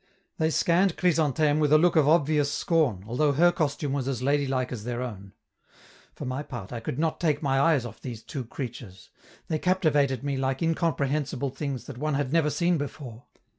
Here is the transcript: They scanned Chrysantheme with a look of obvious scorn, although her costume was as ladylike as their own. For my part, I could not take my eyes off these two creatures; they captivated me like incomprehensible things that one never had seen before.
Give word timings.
They 0.39 0.49
scanned 0.49 0.97
Chrysantheme 0.97 1.59
with 1.59 1.71
a 1.71 1.77
look 1.77 1.95
of 1.95 2.07
obvious 2.07 2.51
scorn, 2.51 3.03
although 3.05 3.33
her 3.33 3.51
costume 3.51 3.93
was 3.93 4.07
as 4.07 4.23
ladylike 4.23 4.71
as 4.71 4.83
their 4.83 4.99
own. 5.03 5.33
For 6.15 6.25
my 6.25 6.41
part, 6.41 6.73
I 6.73 6.79
could 6.79 6.97
not 6.97 7.19
take 7.19 7.43
my 7.43 7.59
eyes 7.61 7.85
off 7.85 8.01
these 8.01 8.23
two 8.23 8.45
creatures; 8.45 9.11
they 9.47 9.59
captivated 9.59 10.23
me 10.23 10.37
like 10.37 10.63
incomprehensible 10.63 11.51
things 11.51 11.83
that 11.85 11.99
one 11.99 12.13
never 12.13 12.45
had 12.47 12.53
seen 12.53 12.79
before. 12.79 13.25